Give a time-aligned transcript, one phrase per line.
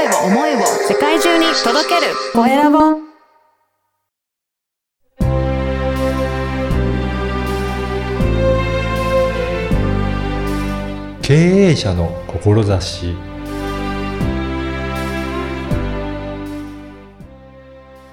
[0.00, 2.78] 声を思いを世界中に届けるコエラボ
[11.20, 13.14] 経営者の志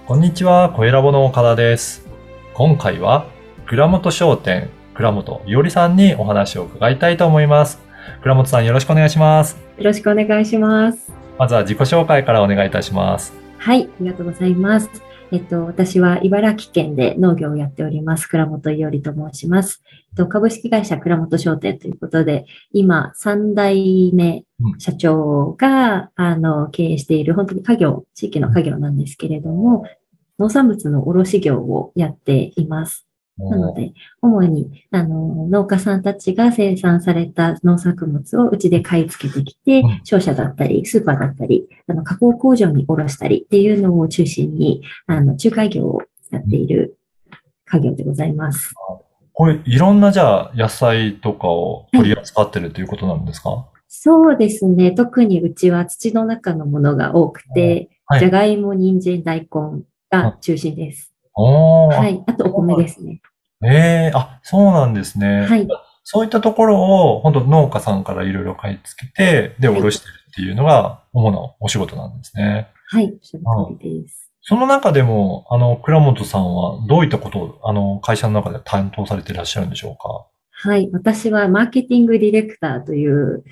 [0.06, 2.06] こんにちは、コエラボの岡田です。
[2.54, 3.28] 今回は、
[3.66, 7.80] 倉本商店、倉本伊織さんにお話を伺いたいと思います。
[8.24, 9.58] 倉本さんよろしくお願いします。
[9.78, 11.17] よろしくお願いします。
[11.38, 13.34] まずは自己紹介からお願いいたします。
[13.58, 14.90] はい、ありがとうございます。
[15.32, 19.84] えっと、私は茨城県で農業をやっております、倉本伊織と申します。
[20.12, 29.84] えっと、株式会社倉本商店ということで、今、3代目うん社長が、あの、経営している、本当に家業、地域の家業なんですけれども、
[30.40, 33.07] 農産物の卸業をやっています。
[33.38, 46.98] なので、主に、あの、農家さんたちが生産された農作物をうちで買い付けてきてうん、商社だったり、スーパーだったり、あの、加工工場に卸したりっていうのを中心に、あの、仲介業をやっている
[47.66, 48.74] 家業でございます。
[49.34, 54.92] これ、いろんなじゃあ野菜とかを取り扱ってるということなんですか、そうですね。
[54.92, 61.14] 特にうちは土の中のものが多くて、はいじゃがいも、人参、大根が中心です。
[61.38, 62.24] おー、はい。
[62.26, 63.22] あとお米ですね。
[63.64, 65.46] ええあ、そうなんですね。
[65.46, 65.68] はい。
[66.04, 72.68] そういったところを、本当農家さんからいろいろ買い付けて、で、はいおろしてるっていうのが、主なお仕事なんですね。
[72.88, 73.06] はい。
[73.06, 74.32] おっしゃる通りです。
[74.42, 80.28] その中でも、あの、倉本さんはどういったことを、あの、会社の中で担当されていらっしゃるんでしょうか？
[80.70, 80.90] はい。
[80.94, 83.44] 私はマーケティングディレクターといううん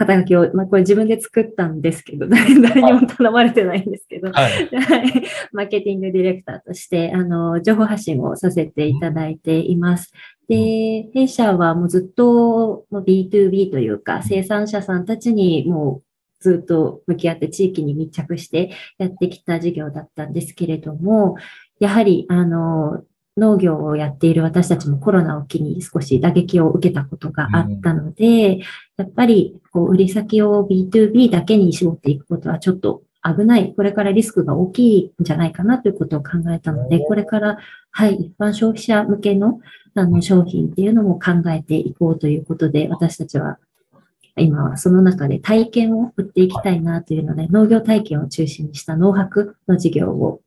[0.00, 4.52] 肩書きを、まあ、これ自分で作ったんですけど、 誰誰にも頼まれてないんですけど、はい。
[4.74, 10.10] はいマーケティングディレクターとして、あの、情報発信をさせていただいています。
[10.48, 16.02] で、弊社はもうずっともう B2B というか、生産者さんたちにもう
[16.40, 21.36] ずっと向き合って地域に密着してやってきた事業だったんですけれども、
[21.78, 23.02] やはり、あの、
[23.40, 28.58] 農業をやっている私たちもコロナを機に少し打撃を受けたことがあったので、
[28.96, 33.74] やっぱり、こう、売り先を B2B だけに絞っていくことはちょっと危ない。
[33.74, 37.58] これからリスクが大きいんじゃないかなということを考えたので、これから、
[37.90, 39.60] はい、一般消費者向けの、
[39.94, 43.58] あの、商品っていうのも考えていこうということで、私たちは、
[44.36, 50.40] 今はその中で体験を売っていきたいなというので、農業体験を中心にした農泊の事業を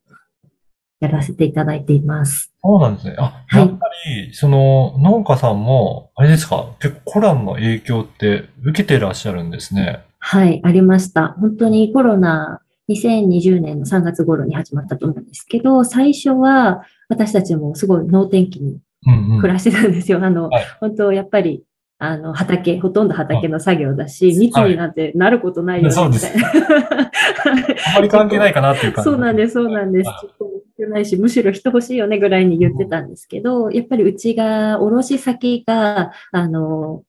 [1.00, 2.52] やらせていただいています。
[2.62, 3.16] そうなんですね。
[3.18, 10.04] あ、はいやっぱり、その、農家さんも、あれですか、結構コロナの影響って受けてらっしゃるんですね。
[10.18, 11.28] はい、ありました。
[11.38, 19.40] 本当にコロナ、2020年の3月頃に始まったと思うんですけど、最初は私たちもすごい能天気にうんうん。
[19.40, 20.24] 暮らしてたんですよ。
[20.24, 21.64] あの、はい本当やっぱり、
[21.98, 26.26] あの、畑、ほとんど畑の作業だし、い密になんてなることないよね、そうです。
[26.34, 29.10] あまり関係ないかなっていう感じ。
[29.10, 30.10] そうなんです、そうなんです。
[30.20, 37.04] ちょっと少ないし、むしろ人欲しいよねぐらいに言ってたんですけど、やっぱりうちが、卸先が、あの、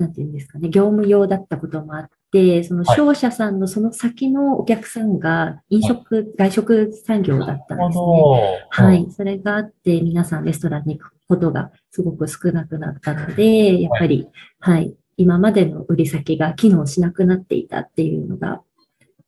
[0.00, 8.66] なんていうんですかね、業務用だったこともあって、そのはい商社さんのその先のお客さんが飲食、外食産業だったんですね。
[8.70, 9.06] はい。
[9.10, 14.26] それがあって、皆さんレストランに行くことがすごく少なくなったので、やっぱり、
[14.58, 14.94] はい。
[15.18, 18.62] 今までの売り先が機能しなくなっていたっていうのが、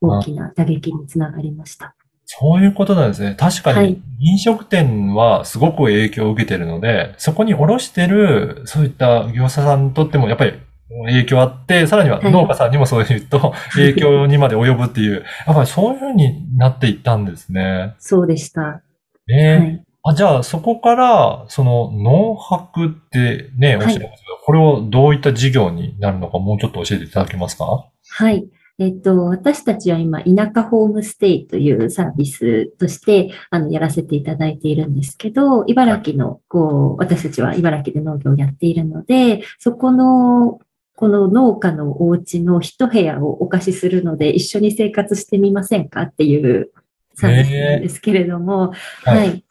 [0.00, 1.94] 大きな打撃につながりました。
[2.38, 3.34] そういうことなんですね。
[3.38, 10.54] 確かにはい、飲食店はすごく影響を受けてるので、そこに卸してる、そういった業者さんにとってもやっぱり
[11.06, 17.94] 影響あって、さらにははい農家さんにもそういうと 影響にまで及ぶっていう、やっぱりそういうふうになっていったんですね。
[17.98, 18.81] そうでした。
[19.28, 19.82] ええはい。
[20.04, 27.87] あ、じゃあそこから、その農泊ってね、おっはいしゃいますけど、これをどういった事業になるのかもうちょっと教えていただけますか？
[28.09, 28.47] はい。
[28.78, 40.60] えっと、私たちは今、田舎ホームステイというサービスとして、あの、やらせていただいているんですけど、茨城の、こう、私たちは茨城で農業をやっているので、そこの、
[40.96, 46.70] この農家のお家の一部屋をお貸しするので、一緒に生活してみませんかっていう
[47.14, 48.72] サービスなんですけれども、
[49.04, 49.44] はいはい。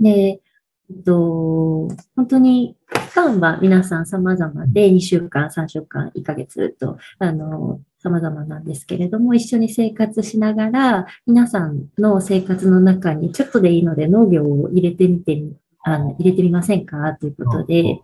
[0.00, 18.00] で、えっと、本当に、期間は皆さん様々で、2週間、3週間、1ヶ月と、あの、様々なんですけれども、一緒に生活しながら、皆さんの生活の中にちょっとでいいので農業を入れてみてみ、あの、入れてみませんかということうんで、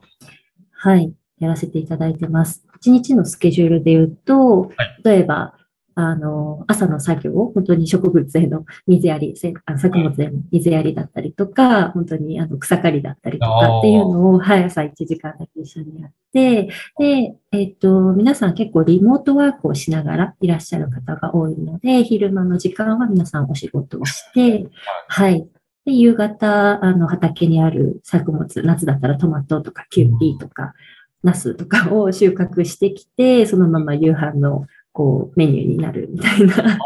[0.73, 2.67] はい、やらせていただいてます。
[2.83, 4.71] 1日のスケジュールで言うと、
[5.03, 5.55] 例えば、
[5.99, 9.63] あの、朝の作業を、本当に植物への水やり、作
[9.99, 24.69] 物への水やりだったりとか、本当にあの草刈りだったりとかっていうのを、はい、朝1時間だけ一緒にやって、で、えっと、皆さん結構リモートワークをしながらいらっしゃる方が多いので、昼間の時間は皆さんお仕事をして、
[25.09, 25.49] はい。
[25.87, 30.75] で、夕方、あの、畑にある作物、夏だったらトマトとかキュウリとか、
[31.23, 34.67] ナスとかを収穫してきて、そのまま夕飯の、
[34.97, 36.79] こう、メニューになるみたいな。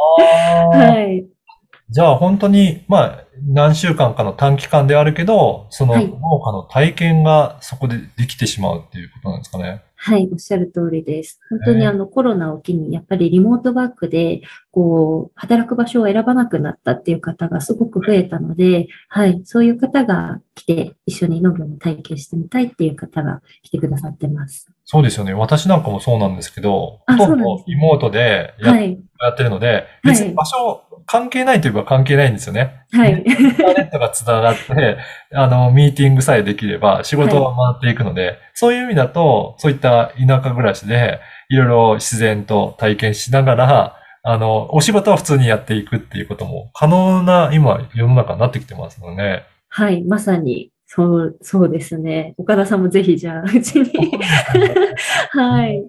[0.76, 1.24] はい。
[1.90, 9.64] じゃあ本当に、まあ、何週間かの短期間であるけど、そのはい農家の体験がそこでできてしまうっていうことなんですかね。
[9.64, 9.82] はい、
[10.32, 11.40] おっしゃる通りです。
[11.50, 24.70] 本当にねあのコロナを機に、やっぱりリモートワークで、こう、働く場所を選ばなくなったっていう方がすごく増えたので、はい、そういう方が来て、一緒に農業の体験してみたいっていう方が来てくださってます。
[24.84, 25.34] そうですよね。
[25.34, 32.84] 私なんかもそうなんですけど、あほとんどリモートでや,、はい、やってるので、はい別に場所関係ないといえば関係ないんですよね。
[32.92, 34.98] はい、インターネットがつながって、
[35.34, 41.18] あの、ミーティングさえできれば仕事は回っていくので、そういう意味だと、そういった田舎暮らしで、
[41.48, 52.34] いろいろ自然と体験しながら、あの、お仕事は普通にやっていくっていうことも可能な今世の中になってきてますので、はい、まさに、そう、そうですね。
[52.36, 53.90] 岡田さんもぜひじゃあ、うちに。
[55.30, 55.82] はい。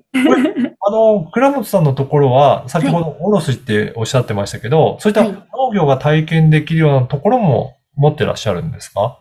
[0.88, 9.20] あの、倉本さんのところは、先ほどおろしっておっしゃってましたけど、そういったはい農業が体験できるようなところも持ってらっしゃるんですか？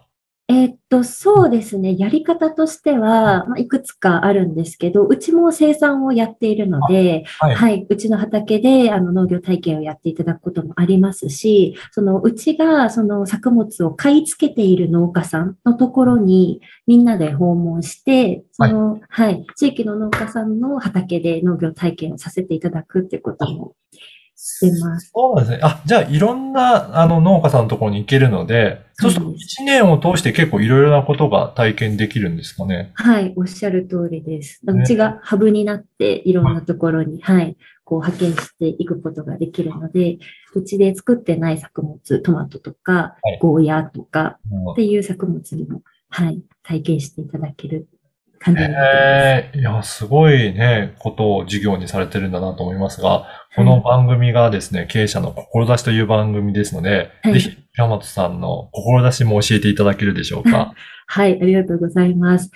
[0.51, 1.97] えーっと、そうですね。
[1.97, 7.55] やり方としては、まあ、いくつかあるんですけど、うちも生産をやっているので、はい。
[7.55, 23.77] はい、うちの畑であの農業体験をやっていただくこともありますし、そのうちがその作物を買い付けている農家さんのところにみんなで訪問して、その、はい、地域の農家さんの畑で農業体験をさせていただくってことも
[24.43, 25.11] してます。
[25.15, 25.59] そうですね。
[25.63, 32.93] あ、じゃあ、いろんな、あの、農家さんのところに行けるので、そうすると、そうです一年を通して結構いろいろなことが体験できるんですかね？
[32.95, 34.61] はい、おっしゃる通りです。
[34.65, 40.19] ねうちがハブになっていろんなところに、はい、こう派遣していくことができるので、
[40.55, 47.89] うちで作ってない作物、トマトとかはい、ゴーヤーとか、うんっていう作物にも、はい、体験していただける
[48.39, 53.27] 感じになってええいや、すごいね、ことを授業にされてるんだなと思いますが、
[53.57, 60.73] こはいの番組がですね、経営者の志という番組ですので、はいぜひ、平本さんの志も教えていただけるでしょうか。
[61.07, 62.51] はい、ありがとうございます。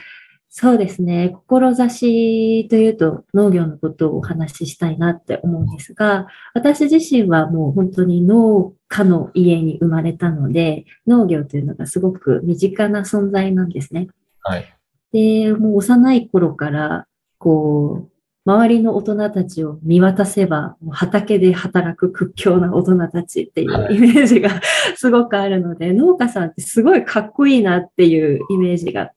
[0.57, 14.07] そうですね、志というと農業のことをお話ししたいなって思うんですが、私自身はもう本当に農家の家に生まれたので、農業というのがすごく身近な存在なんですね。
[14.43, 14.65] はい。
[15.13, 17.09] で、もう幼い頃から、
[17.39, 18.14] こう、
[18.47, 24.61] 周りの大人たちを見渡せば、畑で働く屈強な大人たちっていはいうイメージが
[24.97, 29.13] すごくあるので、農家さんってすごいかっこいいなっていうイメージが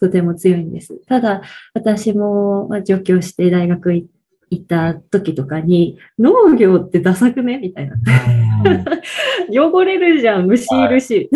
[0.00, 0.98] とても強いんです。
[1.06, 1.42] ただ、
[1.74, 4.06] 私もまあ上京して大学い
[4.50, 7.94] 行った時とかに、農業ってダサくねみたいな。
[7.94, 8.00] うん
[9.52, 11.28] 汚れるじゃん、虫いるし。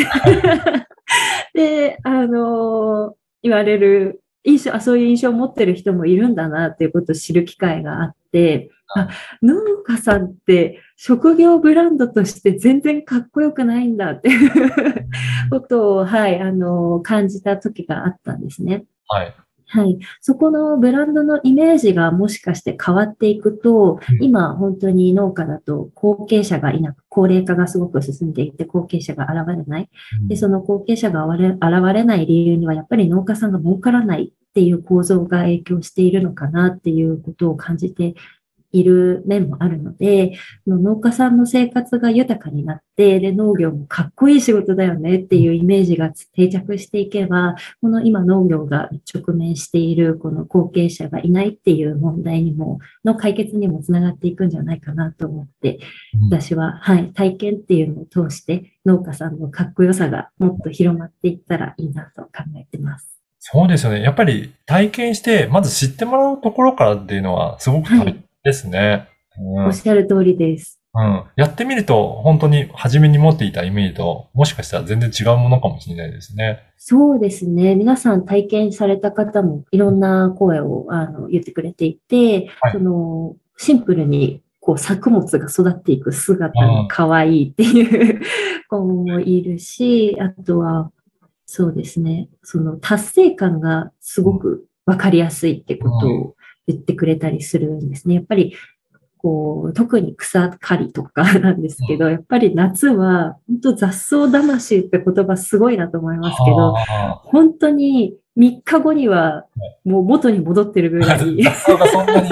[1.55, 9.09] で、あのー言われる印象あ、そういう印象を持ってる人もいるんだなっていうことを知る機会があって、あ、
[9.43, 9.55] 農
[9.85, 15.09] 家さんって職業ブランドとして全然かっこよくないんだっていう
[15.51, 18.85] ことを、はい、あのー感じた時があったんですね。
[19.09, 19.35] はい。
[19.67, 19.99] はい。
[20.21, 29.91] そこのブランドのイメージがもしかして変わっていくとう、ん今本当に農家だと後継者がいなく、高齢化がすごく進んでいて後継者が現れない。
[30.29, 31.61] で、その後継者が現れ現
[31.93, 38.15] れない理由にはやっぱり農家さんが儲からないっていう構造が影響しているのかなっていうことを感じて
[38.71, 55.79] いる面もあるので、農家さんの生活が豊かになって、で、農業もかっこいい仕事だよねっていうイメージが定着していけば、この今農業が直面しているこの後継者がいないっていう問題にも、の解決にもつながっていくんじゃないかなと思って、
[56.15, 63.14] うん私は、はい、体験っていうのを通して農家さんのかっこよさがもっと広まっていったらいいなと考えてます。
[63.47, 64.01] そうですよね。
[64.01, 69.07] やっぱり体験して、まず知ってもらうところからっていうのはすごく大切ですね。
[69.39, 70.81] うんおっしゃる通りです。
[70.95, 71.25] うん。
[71.37, 76.63] やってみると、本当に初めに持っていたイメージと、もしかしたら全然違うものかもしれないですね。
[76.79, 77.75] そうですね。
[77.75, 88.23] 皆さん体験された方もいろんな声をあの言ってくれていて、はいそのシンプルにこう作物が育っていく姿が可愛いっていう
[88.69, 90.91] 子もいるし、あとは、
[91.47, 92.29] そうですね。
[92.43, 96.35] その達成感がすごくわかりやすいってことを
[96.67, 98.15] 言ってくれたりするんですね。
[98.15, 98.55] やっぱり、
[99.19, 109.47] こう、特に草刈りとか なんですけど、やっぱり夏は、本当雑草魂って言葉すごいなと思いますけど、あ本当に3日後には
[109.85, 111.19] もう元に戻ってるぐらい。
[111.19, 112.29] ー 雑草がそんなに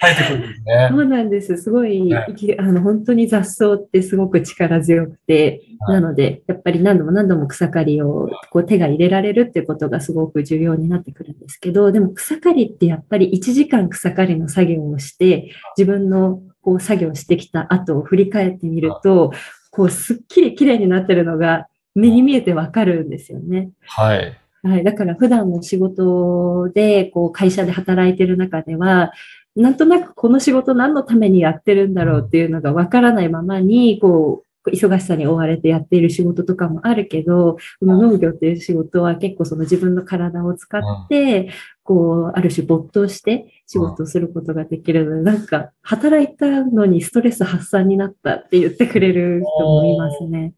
[0.00, 0.88] 生えてくるんですね。
[0.90, 1.56] そうなんです。
[1.58, 19.32] すごい、はいあの、本当に雑草ってすごく力強くて、はいなので、やっぱり何度も何度も草刈りをこう手が入れられるってことがすごく重要になってくるんですけど、でも草刈りってやっぱり1時間草刈りの作業をして、自分のこう作業してきた後を振り返ってみると、
[19.70, 23.70] こうすっきり綺麗になってるのが目に見えてわかるんですよね。
[23.86, 24.36] はい。
[24.62, 24.84] はい。
[24.84, 29.12] だから普段の仕事で、こう、会社で働いてる中では、
[29.56, 41.50] なんとなくこの仕事何のためにやってるんだろうっていうのがわからないままに、こう、忙しさに追われてやっている仕事とかもあるけど、この農業っていう仕事は結構その自分の体を使って、
[41.82, 50.52] こう、ある種没頭して仕事をすることができるので、なんか、働いたのにストレス発散になったって言ってくれる人もいますね。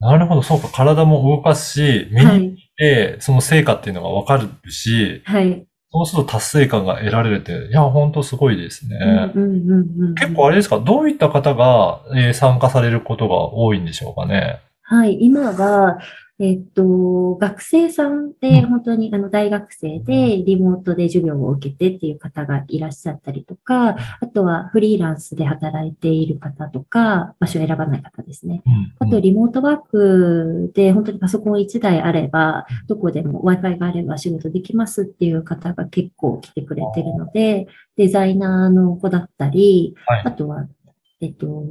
[0.00, 2.56] なるほど、そうか、体も動かすし、目に見はい。
[2.76, 5.64] て、その成果っていうのがわかるし、はい。
[5.94, 8.98] そうすると達成感が得られて、いや、本当すごいですね。
[10.16, 14.58] 結構あれですか、どういった方が、えー参加されることが多いんでしょうかね？
[14.82, 15.98] はい、今は、
[16.40, 18.66] えっと、学生さんで、うん。
[18.66, 28.62] 本当にあの大学生でリモートで授業を受けてっていう方がいらっしゃったりとか、あとはフリーランスで働いている方とか、場所を選ばない方ですね。
[28.66, 28.94] うん。
[28.98, 40.22] あと、リモートワークで本当にパソコン1台あれば、どこでも Wi-Fi があれば仕事できますっていう方が結構来てくれてるので、デザイナーの子だったり、はい。
[40.24, 40.66] あとは、
[41.20, 41.66] えっと、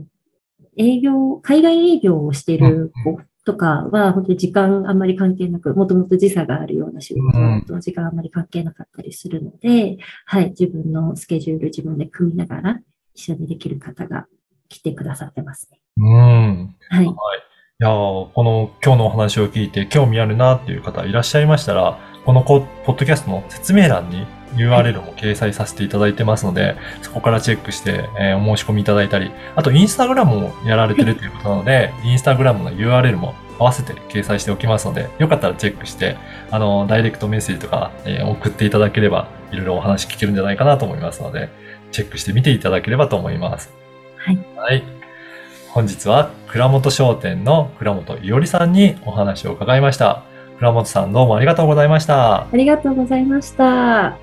[0.77, 7.31] 営業、海外営業をしている子とかは、本当に時間あんまり関係なく、もともと時差があるような仕事
[7.67, 12.79] と時間あんまり関係なかったりするので、はい、自分のスケジュール自分で組みながら
[13.13, 14.27] 一緒にできる方が
[14.69, 15.79] 来てくださってますね。
[15.97, 16.75] うん。
[16.89, 17.05] はい。
[17.05, 24.25] いやーこの今日のお話を聞いて興味あるなっていう方いらっしゃいましたら、このコポッドキャストの説明欄に
[24.55, 36.17] URL も掲載させていただいてますので、そこからチェックして、えーお申し込みいただいたり、あとインスタグラムもやられてるということなので、 インスタグラムの URL も合わせて掲載しておきますので、よかったらチェックして、
[36.51, 41.49] あの、ダイレクトメッセージとか、えー送っていただければ、いろいろお話聞けるんじゃないかなと思いますので、
[41.91, 43.73] チェックしてみていただければと思います。
[44.17, 44.39] はい。
[44.55, 44.83] はい。
[45.69, 50.21] 本日は倉本商店の倉本伊織さんにお話を伺いました。
[50.57, 52.43] 倉本さんどうもありがとうございました。
[52.43, 54.22] ありがとうございました。